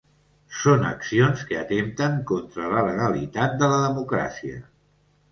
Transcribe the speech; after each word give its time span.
Són 0.59 0.85
accions 0.91 1.43
que 1.49 1.59
atempten 1.59 2.15
contra 2.31 2.69
la 2.71 2.81
legalitat 2.87 3.53
de 3.59 3.69
la 3.73 3.77
democràcia. 3.83 4.57